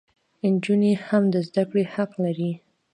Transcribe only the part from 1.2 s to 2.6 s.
د زدکړي حق لري